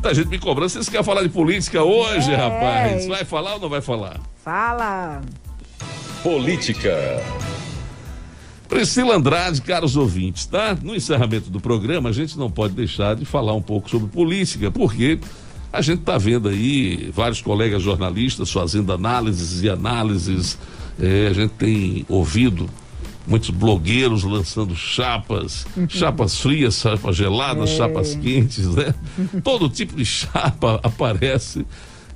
Muita 0.00 0.14
gente 0.14 0.28
me 0.28 0.38
cobrando. 0.38 0.70
Vocês 0.70 0.88
querem 0.88 1.04
falar 1.04 1.22
de 1.22 1.28
política 1.28 1.82
hoje, 1.82 2.32
é. 2.32 2.34
rapaz? 2.34 3.06
Vai 3.06 3.22
falar 3.22 3.56
ou 3.56 3.60
não 3.60 3.68
vai 3.68 3.82
falar? 3.82 4.18
Fala. 4.42 5.20
Política. 6.22 6.96
Priscila 8.66 9.16
Andrade, 9.16 9.60
caros 9.60 9.96
ouvintes, 9.96 10.46
tá? 10.46 10.74
No 10.82 10.96
encerramento 10.96 11.50
do 11.50 11.60
programa, 11.60 12.08
a 12.08 12.12
gente 12.12 12.38
não 12.38 12.50
pode 12.50 12.72
deixar 12.72 13.14
de 13.14 13.26
falar 13.26 13.52
um 13.52 13.60
pouco 13.60 13.90
sobre 13.90 14.08
política, 14.08 14.70
porque 14.70 15.20
a 15.70 15.82
gente 15.82 16.00
está 16.00 16.16
vendo 16.16 16.48
aí 16.48 17.10
vários 17.14 17.42
colegas 17.42 17.82
jornalistas 17.82 18.50
fazendo 18.50 18.94
análises 18.94 19.62
e 19.62 19.68
análises. 19.68 20.56
É, 20.98 21.26
a 21.26 21.34
gente 21.34 21.50
tem 21.50 22.06
ouvido 22.08 22.70
muitos 23.26 23.50
blogueiros 23.50 24.24
lançando 24.24 24.74
chapas, 24.74 25.66
uhum. 25.76 25.88
chapas 25.88 26.38
frias, 26.38 26.76
chapas 26.80 27.16
geladas, 27.16 27.70
é. 27.70 27.76
chapas 27.76 28.14
quentes, 28.14 28.66
né? 28.66 28.94
Todo 29.44 29.68
tipo 29.68 29.94
de 29.96 30.04
chapa 30.04 30.80
aparece. 30.84 31.66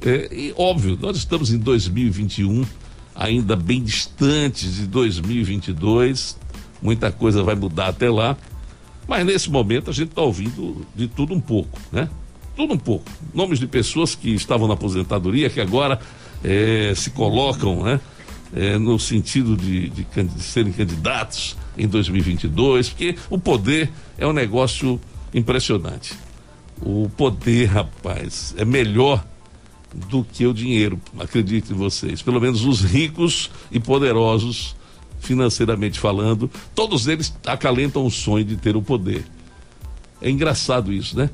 É, 0.05 0.29
e 0.33 0.55
óbvio, 0.57 0.99
nós 1.01 1.17
estamos 1.17 1.53
em 1.53 1.59
2021, 1.59 2.65
ainda 3.15 3.57
bem 3.57 3.83
distantes 3.83 4.77
de 4.77 4.87
2022, 4.87 6.37
muita 6.83 7.11
coisa 7.11 7.43
vai 7.43 7.55
mudar 7.55 7.89
até 7.89 8.11
lá, 8.11 8.37
mas 9.07 9.25
nesse 9.25 9.51
momento 9.51 9.91
a 9.91 9.93
gente 9.93 10.11
está 10.11 10.23
ouvindo 10.23 10.87
de 10.95 11.09
tudo 11.09 11.35
um 11.35 11.41
pouco, 11.41 11.79
né? 11.93 12.09
Tudo 12.57 12.75
um 12.75 12.79
pouco. 12.79 13.11
Nomes 13.33 13.59
de 13.59 13.67
pessoas 13.67 14.15
que 14.15 14.31
estavam 14.35 14.69
na 14.69 14.75
aposentadoria, 14.75 15.51
que 15.51 15.61
agora 15.61 15.99
é, 16.43 16.93
se 16.95 17.11
colocam, 17.11 17.83
né? 17.83 18.01
É, 18.55 18.79
no 18.79 18.99
sentido 18.99 19.57
de, 19.57 19.89
de, 19.89 20.05
de 20.05 20.43
serem 20.43 20.73
candidatos 20.73 21.57
em 21.77 21.89
2022, 21.89 22.91
porque 22.91 23.17
o 23.29 23.39
poder 23.39 23.91
é 24.17 24.27
um 24.27 24.33
negócio 24.33 25.01
impressionante. 25.33 26.15
O 26.81 27.09
poder, 27.17 27.67
rapaz, 27.67 28.55
é 28.57 28.65
melhor 28.65 29.25
do 29.93 30.25
que 30.25 30.47
o 30.47 30.55
dinheiro, 30.55 31.01
acreditem 31.19 31.77
vocês. 31.77 32.23
Pelo 32.23 32.41
menos 32.41 32.65
os 32.65 32.83
ricos 32.83 33.51
e 33.71 33.81
poderosos, 33.81 34.77
financeiramente 35.21 35.99
falando, 35.99 36.51
todos 36.75 37.09
eles 37.09 37.35
acalentam 37.47 38.05
o 38.05 38.11
sonho 38.11 38.45
de 38.45 38.57
ter 38.57 38.77
o 38.77 38.83
poder. 38.83 39.25
É 40.21 40.31
engraçado 40.31 40.93
isso, 40.93 41.17
né? 41.17 41.29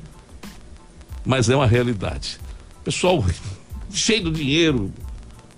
Mas 1.25 1.49
é 1.49 1.55
uma 1.55 1.67
realidade. 1.67 2.39
Pessoal 2.83 3.23
cheio 3.93 4.23
de 4.25 4.31
dinheiro, 4.31 4.91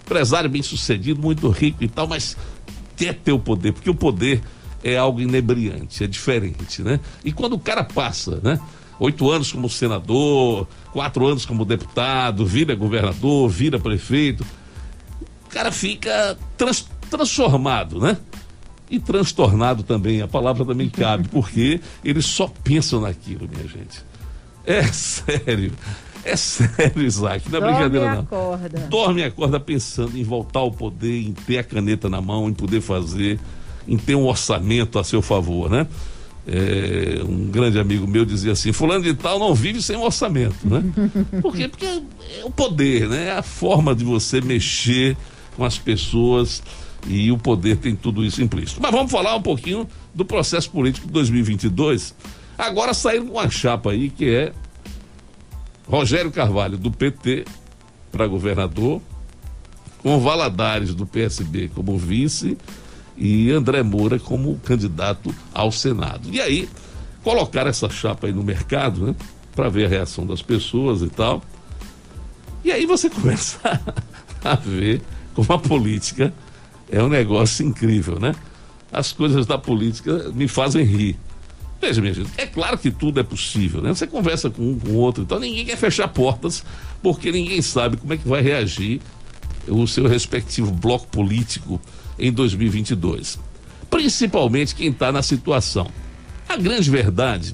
empresário 0.06 0.50
bem 0.50 0.62
sucedido, 0.62 1.22
muito 1.22 1.50
rico 1.50 1.84
e 1.84 1.88
tal, 1.88 2.08
mas 2.08 2.38
quer 2.96 3.16
ter 3.16 3.32
o 3.32 3.40
poder, 3.40 3.72
porque 3.72 3.90
o 3.90 3.96
poder 3.96 4.42
é 4.84 4.98
algo 4.98 5.22
inebriante, 5.22 6.04
é 6.04 6.08
diferente, 6.08 6.82
né? 6.82 7.00
E 7.24 7.32
quando 7.32 7.54
o 7.54 7.60
cara 7.60 7.84
passa, 7.84 8.40
né? 8.44 8.60
Oito 9.00 9.30
anos 9.32 9.52
como 9.52 9.70
senador, 9.70 10.68
quatro 10.92 11.26
anos 11.26 11.46
como 11.46 11.66
deputado, 11.66 12.46
vira 12.46 12.76
governador, 12.76 13.50
vira 13.50 13.80
prefeito, 13.80 14.46
o 15.46 15.50
cara 15.50 15.72
fica 15.72 16.38
trans, 16.58 16.88
transformado, 17.10 18.00
né? 18.00 18.18
E 18.90 19.00
transtornado 19.00 19.82
também, 19.84 20.22
a 20.22 20.28
palavra 20.28 20.66
também 20.66 20.90
cabe, 20.90 21.28
porque 21.30 21.80
eles 22.04 22.26
só 22.26 22.48
pensam 22.48 23.02
naquilo, 23.02 23.50
minha 23.50 23.68
gente. 23.68 24.04
É 24.66 24.84
sério. 24.92 25.72
É 26.26 26.36
sério, 26.38 27.04
Isaac, 27.04 27.50
não 27.50 27.58
é 27.58 27.62
Dorme 27.62 27.76
brincadeira 27.76 28.14
não. 28.16 28.22
Acorda. 28.22 28.80
Dorme 28.90 29.22
e 29.22 29.24
acorda 29.26 29.60
pensando 29.60 30.18
em 30.18 30.24
voltar 30.24 30.60
ao 30.60 30.72
poder, 30.72 31.22
em 31.22 31.34
ter 31.34 31.58
a 31.58 31.64
caneta 31.64 32.10
na 32.10 32.22
mão, 32.22 32.48
em 32.48 32.54
poder 32.54 32.82
fazer, 32.82 33.40
em 33.88 33.98
ter 33.98 34.16
um 34.16 34.26
orçamento 34.26 34.98
a 34.98 35.04
seu 35.04 35.22
favor, 35.22 35.70
né? 35.70 35.86
É, 36.46 37.22
um 37.24 37.46
grande 37.46 37.80
amigo 37.80 38.06
meu 38.06 38.26
dizia 38.26 38.52
assim, 38.52 38.74
fulano 38.74 39.02
de 39.02 39.14
tal 39.14 39.40
não 39.40 39.56
vive 39.56 39.82
sem 39.82 39.96
um 39.96 40.02
orçamento, 40.02 40.68
né? 40.68 40.84
Por 41.42 41.56
quê? 41.56 41.68
Porque 41.68 41.86
é 41.86 42.02
o 42.44 42.50
poder, 42.50 43.08
né? 43.08 43.28
É 43.28 43.32
a 43.32 43.44
forma 43.44 43.96
de 43.96 44.04
você 44.04 44.42
mexer 44.42 45.16
com 45.56 45.64
as 45.64 45.78
pessoas 45.78 46.62
e 47.08 47.32
o 47.32 47.38
poder 47.38 47.78
tem 47.78 47.96
tudo 47.96 48.24
isso 48.24 48.42
implícito. 48.42 48.82
Mas 48.82 48.92
vamos 48.92 49.12
falar 49.12 49.36
um 49.36 49.42
pouquinho 49.42 49.88
do 50.14 50.26
processo 50.26 50.70
político 50.70 51.08
de 51.08 51.14
2022. 51.14 52.14
Agora 52.58 52.94
saindo 52.94 53.32
uma 53.32 53.50
chapa 53.50 53.92
aí 53.92 54.10
que 54.10 54.30
é 54.30 54.54
Rogério 55.88 56.32
Carvalho, 56.32 56.78
do 56.78 56.92
PT, 56.92 57.46
para 58.12 58.28
governador, 58.28 59.02
com 60.02 60.20
Valadares, 60.20 60.94
do 60.94 61.06
PSB, 61.06 61.70
como 61.74 61.98
vice, 61.98 62.58
e 63.18 63.52
André 63.52 63.84
Moura 63.84 64.20
como 64.20 64.58
candidato 64.60 65.34
ao 65.54 65.72
Senado. 65.72 66.30
E 66.32 66.42
aí, 66.42 66.70
colocar 67.24 67.68
essa 67.68 67.90
chapa 67.90 68.28
aí 68.28 68.34
no 68.34 68.44
mercado, 68.44 69.08
né? 69.08 69.16
Para 69.56 69.70
ver 69.70 69.86
a 69.86 69.90
reação 69.90 70.26
das 70.26 70.42
pessoas 70.42 71.02
e 71.02 71.10
tal. 71.10 71.42
E 72.64 72.72
aí 72.72 72.86
você 72.86 73.10
começa 73.12 73.60
a 74.44 74.56
ver 74.56 75.02
como 75.34 75.52
a 75.54 75.60
política 75.60 76.34
é 76.92 77.02
um 77.02 77.10
negócio 77.10 77.66
incrível, 77.66 78.20
né? 78.20 78.36
As 78.92 79.12
coisas 79.12 79.46
da 79.46 79.58
política 79.58 80.30
me 80.34 80.48
fazem 80.48 80.84
rir. 80.84 81.18
Veja, 81.84 82.00
minha 82.00 82.14
gente, 82.14 82.32
é 82.38 82.46
claro 82.46 82.78
que 82.78 82.90
tudo 82.90 83.20
é 83.20 83.24
possível, 83.24 83.82
né? 83.82 83.94
Você 83.94 84.08
conversa 84.08 84.50
com 84.50 84.62
um, 84.72 84.80
com 84.80 84.94
outro, 84.94 85.24
então 85.24 85.38
ninguém 85.38 85.66
quer 85.66 85.76
fechar 85.76 86.08
portas, 86.08 86.64
porque 87.02 87.30
ninguém 87.30 87.62
sabe 87.62 87.98
como 87.98 88.14
é 88.14 88.18
que 88.18 88.26
vai 88.26 88.42
reagir 88.42 89.02
o 89.68 89.86
seu 89.86 90.08
respectivo 90.08 90.72
bloco 90.72 91.06
político 91.08 91.82
em 92.18 92.32
2022. 92.32 93.38
Principalmente 93.90 94.74
quem 94.74 94.92
está 94.92 95.12
na 95.12 95.22
situação. 95.22 95.92
A 96.48 96.56
grande 96.56 96.90
verdade 96.90 97.54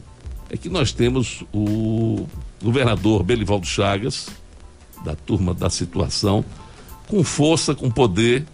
é 0.51 0.56
que 0.56 0.69
nós 0.69 0.91
temos 0.91 1.44
o 1.51 2.28
governador 2.61 3.23
Belivaldo 3.23 3.66
Chagas, 3.66 4.28
da 5.03 5.16
turma 5.16 5.56
da 5.56 5.72
situação, 5.72 6.46
com 7.07 7.23
força, 7.23 7.73
com 7.73 7.90
poder, 7.90 8.46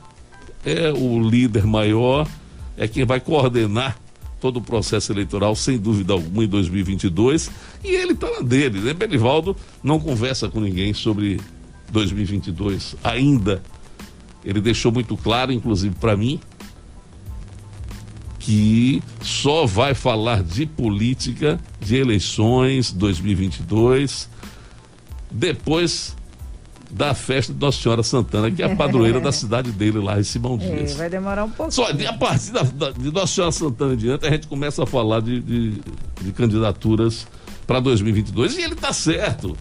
é 0.63 0.89
o 0.93 1.21
líder 1.21 1.65
maior, 1.65 2.25
é 2.77 2.87
quem 2.87 3.03
vai 3.03 3.19
coordenar 3.19 4.04
todo 4.39 4.57
o 4.57 4.61
processo 4.61 5.11
eleitoral, 5.11 5.55
sem 5.55 5.77
dúvida 5.77 6.13
alguma, 6.13 6.43
em 6.43 6.47
2022. 6.47 7.49
E 7.83 7.89
ele 7.89 8.13
está 8.13 8.29
na 8.29 8.41
dele, 8.41 8.79
né? 8.79 8.93
Belivaldo 8.93 9.55
não 9.83 9.99
conversa 9.99 10.49
com 10.49 10.59
ninguém 10.59 10.93
sobre 10.93 11.39
2022 11.91 12.95
ainda. 13.03 13.61
Ele 14.43 14.61
deixou 14.61 14.91
muito 14.91 15.17
claro, 15.17 15.51
inclusive 15.51 15.95
para 15.95 16.15
mim, 16.15 16.39
que 18.39 19.01
só 19.21 19.65
vai 19.65 19.95
falar 19.95 20.43
de 20.43 20.67
política, 20.67 21.59
de 21.79 21.95
eleições 21.95 22.91
2022, 22.91 24.29
depois 25.31 26.15
da 26.91 27.13
festa 27.13 27.53
de 27.53 27.59
Nossa 27.59 27.81
Senhora 27.81 28.03
Santana, 28.03 28.49
que 28.51 28.61
é 28.61 28.71
a 28.71 28.75
padroeira 28.75 29.19
da 29.19 29.31
cidade 29.31 29.71
dele 29.71 29.99
lá 29.99 30.19
em 30.19 30.23
Simão 30.23 30.57
Dias. 30.57 30.93
É, 30.93 30.95
vai 30.95 31.09
demorar 31.09 31.43
um 31.43 31.49
pouco. 31.49 31.71
Só 31.71 31.89
a 31.89 32.13
partir 32.13 32.51
da, 32.51 32.63
da, 32.63 32.91
de 32.91 33.11
Nossa 33.11 33.33
Senhora 33.33 33.51
Santana 33.51 33.93
em 33.93 33.97
diante, 33.97 34.25
a 34.25 34.29
gente 34.29 34.47
começa 34.47 34.83
a 34.83 34.85
falar 34.85 35.21
de, 35.21 35.41
de, 35.41 35.81
de 36.21 36.31
candidaturas 36.31 37.27
para 37.65 37.79
2022 37.79 38.57
e 38.57 38.61
ele 38.61 38.73
está 38.73 38.93
certo. 38.93 39.55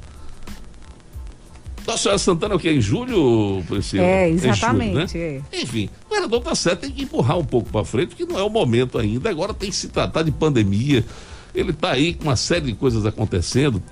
Nossa 1.86 2.02
Senhora 2.02 2.18
Santana 2.18 2.54
é 2.54 2.56
o 2.56 2.60
que? 2.60 2.70
Em 2.70 2.80
julho, 2.80 3.62
Priscila? 3.66 4.04
É, 4.04 4.30
exatamente. 4.30 5.12
Julho, 5.12 5.24
né? 5.24 5.42
é. 5.52 5.62
Enfim, 5.62 5.90
o 6.08 6.14
vereador 6.14 6.38
está 6.38 6.54
certo, 6.54 6.80
tem 6.80 6.90
que 6.90 7.02
empurrar 7.02 7.38
um 7.38 7.44
pouco 7.44 7.68
para 7.70 7.84
frente, 7.84 8.08
porque 8.08 8.24
não 8.24 8.38
é 8.38 8.42
o 8.42 8.48
momento 8.48 8.98
ainda. 8.98 9.28
Agora 9.28 9.52
tem 9.52 9.70
que 9.70 9.76
se 9.76 9.88
tratar 9.88 10.22
de 10.22 10.30
pandemia. 10.30 11.04
Ele 11.54 11.70
está 11.70 11.92
aí 11.92 12.14
com 12.14 12.24
uma 12.24 12.36
série 12.36 12.66
de 12.66 12.74
coisas 12.74 13.04
acontecendo 13.04 13.82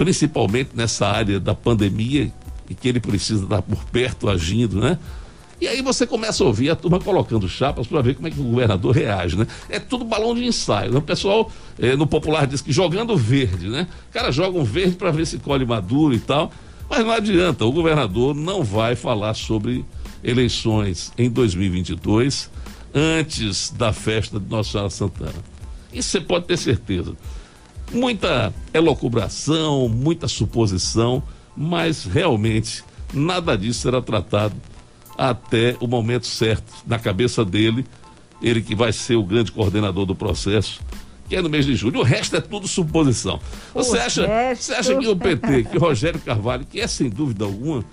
principalmente 0.00 0.70
nessa 0.74 1.06
área 1.06 1.38
da 1.38 1.54
pandemia, 1.54 2.32
e 2.70 2.74
que 2.74 2.88
ele 2.88 3.00
precisa 3.00 3.42
estar 3.42 3.60
por 3.60 3.84
perto 3.84 4.30
agindo, 4.30 4.80
né? 4.80 4.98
E 5.60 5.68
aí 5.68 5.82
você 5.82 6.06
começa 6.06 6.42
a 6.42 6.46
ouvir 6.46 6.70
a 6.70 6.74
turma 6.74 6.98
colocando 6.98 7.46
chapas 7.46 7.86
para 7.86 8.00
ver 8.00 8.14
como 8.14 8.26
é 8.26 8.30
que 8.30 8.40
o 8.40 8.44
governador 8.44 8.94
reage, 8.94 9.36
né? 9.36 9.46
É 9.68 9.78
tudo 9.78 10.06
balão 10.06 10.34
de 10.34 10.42
ensaio. 10.42 10.90
Né? 10.90 10.98
O 10.98 11.02
pessoal 11.02 11.52
é, 11.78 11.94
no 11.96 12.06
popular 12.06 12.46
diz 12.46 12.62
que 12.62 12.72
jogando 12.72 13.14
verde, 13.14 13.68
né? 13.68 13.86
O 14.08 14.12
cara 14.14 14.32
joga 14.32 14.58
um 14.58 14.64
verde 14.64 14.96
para 14.96 15.10
ver 15.10 15.26
se 15.26 15.36
colhe 15.36 15.66
maduro 15.66 16.14
e 16.14 16.18
tal. 16.18 16.50
Mas 16.88 17.00
não 17.00 17.10
adianta, 17.10 17.66
o 17.66 17.70
governador 17.70 18.34
não 18.34 18.64
vai 18.64 18.96
falar 18.96 19.34
sobre 19.34 19.84
eleições 20.24 21.12
em 21.18 21.28
2022 21.28 22.50
antes 22.94 23.68
da 23.68 23.92
festa 23.92 24.40
de 24.40 24.48
Nossa 24.48 24.70
Senhora 24.70 24.88
Santana. 24.88 25.44
Isso 25.92 26.08
você 26.08 26.22
pode 26.22 26.46
ter 26.46 26.56
certeza 26.56 27.14
muita 27.92 28.52
elocubração, 28.72 29.88
muita 29.88 30.28
suposição, 30.28 31.22
mas 31.56 32.04
realmente 32.04 32.84
nada 33.12 33.56
disso 33.56 33.80
será 33.80 34.00
tratado 34.00 34.54
até 35.16 35.76
o 35.80 35.86
momento 35.86 36.26
certo, 36.26 36.72
na 36.86 36.98
cabeça 36.98 37.44
dele, 37.44 37.84
ele 38.40 38.62
que 38.62 38.74
vai 38.74 38.92
ser 38.92 39.16
o 39.16 39.22
grande 39.22 39.52
coordenador 39.52 40.06
do 40.06 40.14
processo, 40.14 40.80
que 41.28 41.36
é 41.36 41.42
no 41.42 41.50
mês 41.50 41.66
de 41.66 41.74
julho. 41.74 42.00
O 42.00 42.02
resto 42.02 42.36
é 42.36 42.40
tudo 42.40 42.66
suposição. 42.66 43.38
Você 43.74 43.98
acha, 43.98 44.54
você 44.54 44.72
acha 44.72 44.96
que 44.96 45.06
o 45.06 45.16
PT, 45.16 45.64
que 45.64 45.76
o 45.76 45.80
Rogério 45.80 46.18
Carvalho, 46.20 46.64
que 46.64 46.80
é 46.80 46.86
sem 46.86 47.10
dúvida 47.10 47.44
alguma, 47.44 47.84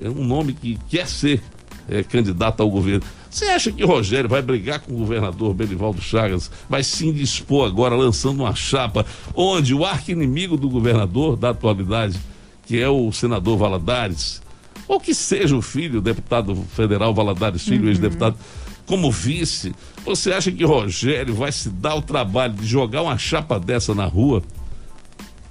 é 0.00 0.08
um 0.08 0.24
nome 0.24 0.52
que 0.52 0.78
quer 0.88 1.08
ser 1.08 1.42
é 1.88 2.02
candidato 2.02 2.62
ao 2.62 2.70
governo. 2.70 3.02
Você 3.30 3.46
acha 3.46 3.70
que 3.70 3.84
Rogério 3.84 4.28
vai 4.28 4.42
brigar 4.42 4.80
com 4.80 4.92
o 4.92 4.98
governador 4.98 5.54
Belivaldo 5.54 6.00
Chagas, 6.00 6.50
vai 6.68 6.82
se 6.82 7.06
indispor 7.06 7.66
agora 7.66 7.94
lançando 7.94 8.40
uma 8.40 8.54
chapa 8.54 9.04
onde 9.34 9.74
o 9.74 9.84
arqui-inimigo 9.84 10.56
do 10.56 10.68
governador 10.68 11.36
da 11.36 11.50
atualidade, 11.50 12.18
que 12.66 12.80
é 12.80 12.88
o 12.88 13.12
senador 13.12 13.58
Valadares, 13.58 14.42
ou 14.88 15.00
que 15.00 15.14
seja 15.14 15.56
o 15.56 15.62
filho, 15.62 15.98
o 15.98 16.02
deputado 16.02 16.54
federal 16.74 17.12
Valadares 17.12 17.62
Filho, 17.64 17.84
uhum. 17.84 17.90
ex-deputado, 17.90 18.36
como 18.86 19.10
vice, 19.10 19.74
você 20.04 20.32
acha 20.32 20.52
que 20.52 20.64
Rogério 20.64 21.34
vai 21.34 21.50
se 21.50 21.68
dar 21.68 21.96
o 21.96 22.02
trabalho 22.02 22.54
de 22.54 22.66
jogar 22.66 23.02
uma 23.02 23.18
chapa 23.18 23.58
dessa 23.58 23.94
na 23.94 24.06
rua? 24.06 24.42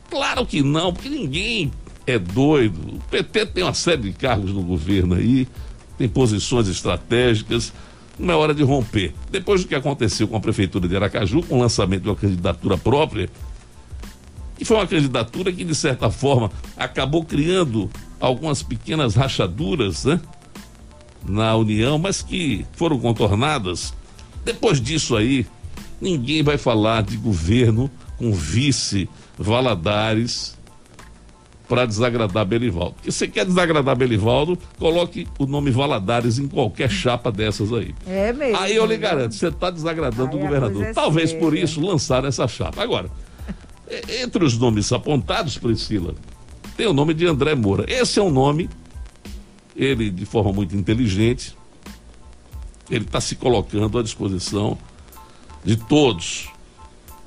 Claro 0.10 0.46
que 0.46 0.62
não, 0.62 0.94
porque 0.94 1.10
ninguém 1.10 1.72
é 2.08 2.18
doido. 2.18 2.96
O 2.96 3.00
PT 3.12 3.48
tem 3.48 3.64
uma 3.64 3.74
série 3.74 4.04
de 4.04 4.14
cargos 4.14 4.54
no 4.54 4.62
governo 4.62 5.16
aí 5.16 5.48
tem 5.98 6.08
posições 6.08 6.68
estratégicas. 6.68 7.74
Não 8.18 8.34
é 8.34 8.38
hora 8.38 8.54
de 8.54 8.64
romper. 8.64 9.14
Depois 9.30 9.62
do 9.62 9.68
que 9.68 9.76
aconteceu 9.76 10.28
com 10.28 10.36
a 10.36 10.40
Prefeitura 10.40 10.88
de 10.88 10.96
Aracaju, 10.96 11.44
com 11.44 11.58
o 11.58 11.62
lançamento 11.62 12.04
de 12.04 12.10
uma 12.10 12.16
candidatura 12.16 12.78
própria, 12.78 13.30
que 14.58 14.64
foi 14.64 14.78
uma 14.78 14.88
candidatura 14.88 15.52
que, 15.52 15.64
de 15.64 15.76
certa 15.76 16.10
forma, 16.10 16.50
acabou 16.78 17.26
criando 17.26 17.90
algumas 18.20 18.64
pequenas 18.64 19.16
rachaduras 19.16 20.06
né, 20.06 20.22
na 21.28 21.56
União, 21.56 21.98
mas 21.98 22.22
que 22.22 22.66
foram 22.74 22.98
contornadas. 22.98 23.94
Depois 24.46 24.80
disso 24.80 25.16
aí, 25.18 25.46
ninguém 26.00 26.42
vai 26.42 26.58
falar 26.58 27.04
de 27.04 27.18
governo 27.18 27.92
com 28.18 28.32
vice 28.32 29.10
Valadares 29.38 30.55
para 31.68 31.86
desagradar 31.86 32.46
Belivaldo. 32.46 32.96
E 33.04 33.12
você 33.12 33.28
quer 33.28 33.46
desagradar 33.46 33.96
Belivaldo, 33.96 34.58
coloque 34.78 35.28
o 35.40 35.46
nome 35.46 35.72
Valadares 35.72 36.38
em 36.38 36.48
qualquer 36.48 36.90
chapa 36.90 37.32
dessas 37.32 37.74
aí. 37.74 37.94
É 38.08 38.32
mesmo. 38.32 38.58
Aí 38.58 38.76
eu 38.76 38.86
lhe 38.86 38.98
garanto, 38.98 39.34
você 39.34 39.48
está 39.48 39.70
desagradando 39.70 40.32
aí 40.32 40.38
o 40.38 40.40
governador. 40.40 40.84
É 40.84 40.94
Talvez 40.94 41.34
por 41.34 41.56
isso 41.56 41.82
lançaram 41.82 42.28
essa 42.28 42.48
chapa. 42.48 42.82
Agora, 42.82 43.10
entre 44.22 44.44
os 44.44 44.58
nomes 44.58 44.92
apontados, 44.92 45.58
Priscila, 45.58 46.14
tem 46.78 46.88
o 46.88 46.94
nome 46.94 47.14
de 47.14 47.26
André 47.26 47.56
Moura. 47.56 47.86
Esse 47.88 48.20
é 48.20 48.22
um 48.22 48.32
nome, 48.32 48.70
ele 49.76 50.10
de 50.10 50.26
forma 50.26 50.54
muito 50.54 50.76
inteligente, 50.76 51.56
ele 52.90 53.06
está 53.06 53.20
se 53.20 53.36
colocando 53.36 53.98
à 53.98 54.04
disposição 54.04 54.78
de 55.64 55.76
todos. 55.76 56.50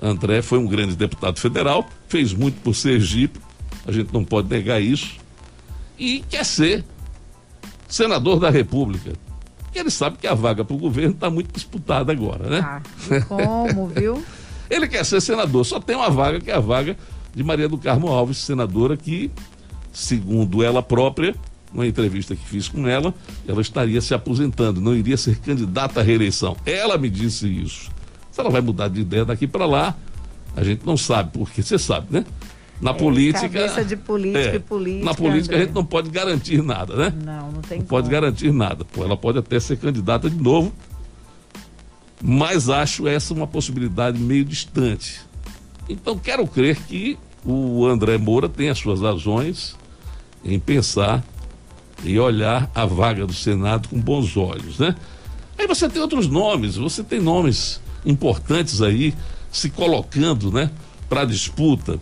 André 0.01 0.43
foi 0.43 0.59
um 0.59 0.67
grande 0.67 0.95
deputado 0.95 1.41
federal, 1.41 1.85
fez 2.09 2.33
muito 2.33 2.61
por 2.61 2.75
Sergipe, 2.75 3.41
a 3.89 3.93
gente 3.93 4.13
não 4.13 4.23
pode 4.23 4.51
negar 4.51 4.83
isso, 4.83 5.17
e 5.99 6.23
quer 6.29 6.45
ser 6.45 6.85
senador 7.89 8.39
da 8.39 8.51
República. 8.51 9.15
E 9.75 9.79
ele 9.79 9.91
sabe 9.91 10.19
que 10.19 10.27
a 10.27 10.35
vaga 10.35 10.63
para 10.63 10.77
o 10.77 10.79
governo 10.79 11.15
está 11.15 11.31
muito 11.31 11.53
disputada 11.55 12.13
agora, 12.13 12.51
né? 12.51 12.61
Ah, 12.63 12.83
como, 13.27 13.89
viu? 13.89 14.23
ele 14.69 14.87
quer 14.87 15.07
ser 15.07 15.23
senador, 15.23 15.65
só 15.65 15.81
tem 15.81 15.97
uma 15.97 16.11
vaga 16.11 16.39
que 16.39 16.51
é 16.51 16.55
a 16.55 16.61
vaga 16.61 16.99
de 17.35 17.43
Maria 17.43 17.67
do 17.67 17.79
Carmo 17.79 18.09
Alves, 18.09 18.37
senadora, 18.37 18.95
que, 18.95 19.31
segundo 19.91 20.63
ela 20.63 20.83
própria, 20.83 21.35
numa 21.73 21.87
entrevista 21.87 22.37
que 22.37 22.47
fiz 22.47 22.69
com 22.69 22.87
ela, 22.87 23.15
ela 23.47 23.63
estaria 23.63 24.03
se 24.03 24.13
aposentando, 24.13 24.83
não 24.83 24.95
iria 24.95 25.17
ser 25.17 25.39
candidata 25.39 26.01
à 26.01 26.03
reeleição. 26.03 26.59
Ela 26.67 26.99
me 26.99 27.09
disse 27.09 27.49
isso. 27.49 27.91
Se 28.31 28.39
ela 28.39 28.51
vai 28.51 28.61
mudar 28.61 28.89
de 28.89 29.01
ideia 29.01 29.25
daqui 29.25 29.47
para 29.47 29.65
lá, 29.65 29.97
a 30.55 30.63
gente 30.63 30.85
não 30.85 30.97
sabe, 30.97 31.31
porque 31.33 31.63
você 31.63 31.79
sabe, 31.79 32.09
né? 32.11 32.27
Na 32.81 32.91
é, 32.91 32.95
política. 32.95 33.49
Cabeça 33.49 33.85
de 33.85 33.97
política 33.97 34.39
é, 34.39 34.57
e 34.57 34.61
política. 34.61 35.05
Na 35.05 35.15
política 35.15 35.55
André. 35.55 35.63
a 35.63 35.67
gente 35.67 35.75
não 35.75 35.85
pode 35.85 36.11
garantir 36.11 36.63
nada, 36.63 36.95
né? 36.95 37.15
Não, 37.25 37.53
não 37.53 37.61
tem 37.61 37.79
Não 37.79 37.87
como. 37.87 37.89
pode 37.89 38.09
garantir 38.09 38.53
nada. 38.53 38.85
Pô, 38.85 39.05
ela 39.05 39.17
pode 39.17 39.39
até 39.39 39.59
ser 39.59 39.77
candidata 39.79 40.31
de 40.31 40.41
novo, 40.41 40.73
mas 42.23 42.69
acho 42.69 43.09
essa 43.09 43.35
uma 43.35 43.47
possibilidade 43.47 44.19
meio 44.19 44.45
distante. 44.45 45.21
Então 45.89 46.19
quero 46.19 46.47
crer 46.47 46.77
que 46.77 47.19
o 47.45 47.87
André 47.87 48.19
Moura 48.19 48.49
tem 48.49 48.69
as 48.69 48.79
suas 48.79 49.01
razões 49.01 49.75
em 50.45 50.59
pensar 50.59 51.25
e 52.05 52.19
olhar 52.19 52.71
a 52.75 52.87
vaga 52.87 53.27
do 53.27 53.33
Senado 53.33 53.89
com 53.89 54.01
bons 54.01 54.37
olhos, 54.37 54.79
né? 54.79 54.95
Aí 55.59 55.67
você 55.67 55.89
tem 55.89 56.01
outros 56.01 56.29
nomes, 56.29 56.77
você 56.77 57.03
tem 57.03 57.21
nomes 57.21 57.81
importantes 58.07 58.81
aí 58.81 59.13
se 59.51 59.71
colocando, 59.71 60.53
né, 60.53 60.71
para 61.09 61.25
disputa. 61.25 61.99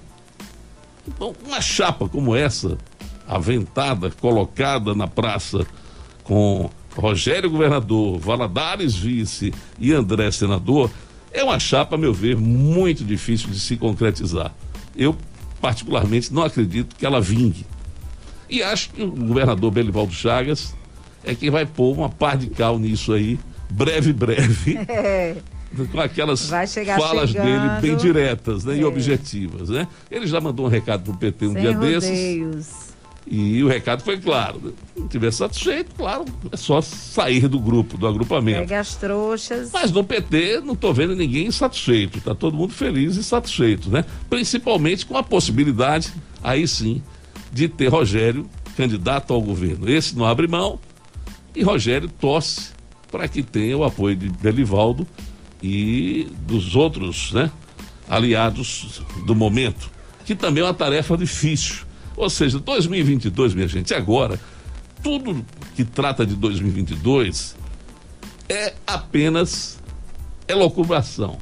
Então, 1.07 1.35
uma 1.47 1.61
chapa 1.61 2.09
como 2.09 2.35
essa, 2.35 2.77
aventada, 3.27 4.11
colocada 4.11 4.95
na 4.95 5.07
praça 5.07 5.67
com 6.25 6.71
Rogério 6.97 7.51
governador, 7.51 8.19
Valadares 8.19 8.95
vice 8.95 9.53
e 9.79 9.93
André 9.93 10.31
senador, 10.31 10.91
é 11.33 11.45
uma 11.45 11.59
chapa, 11.59 11.97
a 11.97 11.99
meu 11.99 12.15
ver, 12.15 12.37
muito 12.37 13.05
difícil 13.05 13.51
de 13.51 13.61
se 13.61 13.77
concretizar. 13.77 14.55
Eu, 14.97 15.15
particularmente, 15.61 16.33
não 16.33 16.43
acredito 16.43 16.97
que 16.97 17.05
ela 17.05 17.21
vingue. 17.21 17.67
E 18.49 18.63
acho 18.63 18.91
que 18.91 19.03
o 19.03 19.11
governador 19.11 19.71
Belivaldo 19.71 20.13
Chagas 20.13 20.75
é 21.23 21.35
quem 21.35 21.51
vai 21.51 21.67
pôr 21.67 21.93
uma 21.93 22.09
par 22.09 22.37
de 22.39 22.47
cal 22.47 22.79
nisso 22.79 23.13
aí, 23.13 23.39
breve, 23.71 24.13
breve. 24.13 24.79
Com 25.93 26.01
aquelas 26.01 26.49
falas 26.49 27.31
chegando. 27.31 27.45
dele 27.45 27.81
bem 27.81 27.97
diretas 27.97 28.65
né, 28.65 28.75
é. 28.75 28.79
e 28.79 28.85
objetivas. 28.85 29.69
Né? 29.69 29.87
Ele 30.11 30.27
já 30.27 30.41
mandou 30.41 30.67
um 30.67 30.69
recado 30.69 31.05
para 31.05 31.13
o 31.13 31.17
PT 31.17 31.47
um 31.47 31.53
Sem 31.53 31.63
dia 31.63 31.73
rodeios. 31.73 32.05
desses. 32.05 32.87
E 33.29 33.63
o 33.65 33.69
recado 33.69 34.05
foi 34.05 34.19
claro. 34.19 34.61
Se 34.95 34.99
não 35.01 35.07
estiver 35.07 35.33
satisfeito, 35.33 35.93
claro, 35.97 36.25
é 36.53 36.57
só 36.57 36.81
sair 36.81 37.49
do 37.49 37.59
grupo, 37.59 37.99
do 37.99 38.07
agrupamento. 38.07 38.61
Pega 38.61 38.79
as 38.79 38.95
trouxas. 38.95 39.71
Mas 39.73 39.91
no 39.91 40.05
PT 40.05 40.61
não 40.61 40.75
estou 40.75 40.95
vendo 40.95 41.17
ninguém 41.17 41.47
insatisfeito. 41.47 42.19
Está 42.19 42.37
todo 42.37 42.57
mundo 42.57 42.73
feliz 42.73 43.17
e 43.17 43.25
satisfeito, 43.25 43.91
né? 43.91 44.05
Principalmente 44.31 45.05
com 45.05 45.17
a 45.17 45.25
possibilidade, 45.25 46.13
aí 46.43 46.69
sim, 46.69 47.03
de 47.53 47.69
ter 47.69 47.89
Rogério 47.89 48.49
candidato 48.77 49.35
ao 49.35 49.43
governo. 49.43 49.91
Esse 49.91 50.17
não 50.17 50.25
abre 50.25 50.47
mão 50.47 50.79
e 51.55 51.65
Rogério 51.65 52.09
torce 52.09 52.71
para 53.11 53.27
que 53.27 53.43
tenha 53.43 53.77
o 53.77 53.83
apoio 53.83 54.15
de 54.15 54.29
Belivaldo 54.29 55.07
e 55.67 56.29
dos 56.47 56.77
outros 56.77 57.33
né, 57.33 57.51
aliados 58.09 59.03
do 59.27 59.35
momento, 59.35 59.91
que 60.25 60.35
também 60.35 60.63
é 60.63 60.67
uma 60.67 60.75
tarefa 60.75 61.17
difícil. 61.17 61.85
Ou 62.17 62.31
seja, 62.31 62.61
2022, 62.61 63.53
minha 63.55 63.67
gente, 63.67 63.93
agora, 63.93 64.41
tudo 65.03 65.45
que 65.75 65.85
trata 65.85 66.25
de 66.25 66.37
2022 66.37 67.57
é 68.49 68.75
apenas 68.87 69.79
elocubração, 70.47 71.39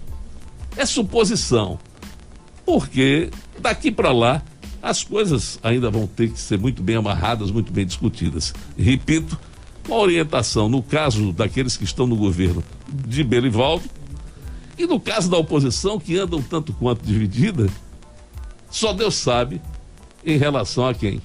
é 0.76 0.86
suposição. 0.86 1.78
Porque 2.64 3.30
daqui 3.60 3.90
para 3.90 4.10
lá 4.10 4.42
as 4.82 5.04
coisas 5.04 5.58
ainda 5.62 5.90
vão 5.90 6.06
ter 6.06 6.30
que 6.30 6.40
ser 6.40 6.58
muito 6.58 6.82
bem 6.82 6.96
amarradas, 6.96 7.50
muito 7.50 7.70
bem 7.70 7.84
discutidas. 7.84 8.54
Repito, 8.76 9.38
uma 9.86 9.98
orientação, 9.98 10.68
no 10.68 10.82
caso 10.82 11.30
daqueles 11.30 11.76
que 11.76 11.84
estão 11.84 12.06
no 12.06 12.16
governo 12.16 12.64
de 12.88 13.22
Belivaldo, 13.22 13.84
e 14.76 14.86
no 14.86 14.98
caso 14.98 15.30
da 15.30 15.36
oposição, 15.36 15.98
que 15.98 16.18
anda 16.18 16.36
um 16.36 16.42
tanto 16.42 16.72
quanto 16.72 17.04
dividida, 17.04 17.68
só 18.70 18.92
Deus 18.92 19.14
sabe 19.14 19.60
em 20.24 20.36
relação 20.36 20.86
a 20.86 20.94
quem. 20.94 21.20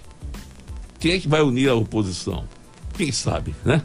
Quem 0.99 1.13
é 1.13 1.19
que 1.19 1.27
vai 1.27 1.41
unir 1.41 1.69
a 1.69 1.75
oposição? 1.75 2.45
Quem 2.95 3.11
sabe, 3.11 3.55
né? 3.63 3.81